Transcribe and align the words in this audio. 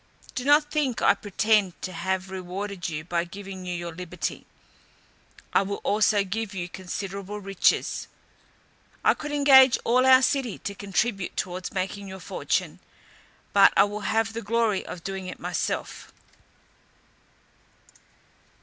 Do 0.33 0.43
not 0.45 0.71
think 0.71 1.03
I 1.03 1.13
pretend 1.13 1.79
to 1.83 1.93
have 1.93 2.31
rewarded 2.31 2.89
you 2.89 3.03
by 3.03 3.23
giving 3.23 3.67
you 3.67 3.75
your 3.75 3.93
liberty, 3.93 4.47
I 5.53 5.61
will 5.61 5.79
also 5.83 6.23
give 6.23 6.55
you 6.55 6.67
considerable 6.67 7.39
riches. 7.39 8.07
I 9.03 9.13
could 9.13 9.31
engage 9.31 9.77
all 9.83 10.03
our 10.07 10.23
city 10.23 10.57
to 10.57 10.73
contribute 10.73 11.37
towards 11.37 11.71
making 11.71 12.07
your 12.07 12.19
fortune, 12.19 12.79
but 13.53 13.73
I 13.77 13.83
will 13.83 13.99
have 14.09 14.33
the 14.33 14.41
glory 14.41 14.83
of 14.83 15.03
doing 15.03 15.27
it 15.27 15.39
myself." 15.39 16.11